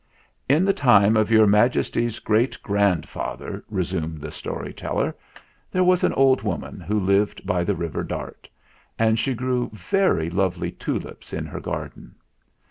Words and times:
"In 0.49 0.65
the 0.65 0.73
time 0.73 1.15
of 1.15 1.29
Your 1.29 1.45
Majesty's 1.45 2.17
great 2.17 2.57
grandfather/' 2.63 3.61
resumed 3.69 4.19
the 4.19 4.31
story 4.31 4.73
teller, 4.73 5.15
"there 5.71 5.83
was 5.83 6.03
an 6.03 6.11
old 6.13 6.41
woman 6.41 6.79
who 6.79 6.99
lived 6.99 7.45
by 7.45 7.63
the 7.63 7.75
river 7.75 8.01
Dart, 8.03 8.49
and 8.97 9.19
she 9.19 9.35
grew 9.35 9.69
very 9.73 10.31
lovely 10.31 10.71
tulips 10.71 11.33
in 11.33 11.45
her 11.45 11.59
garden. 11.59 12.15